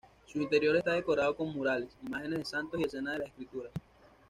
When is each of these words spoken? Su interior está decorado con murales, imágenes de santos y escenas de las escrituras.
Su 0.25 0.39
interior 0.41 0.75
está 0.75 0.93
decorado 0.93 1.35
con 1.35 1.53
murales, 1.53 1.95
imágenes 2.03 2.39
de 2.39 2.45
santos 2.45 2.79
y 2.79 2.85
escenas 2.85 3.13
de 3.13 3.19
las 3.19 3.27
escrituras. 3.27 3.71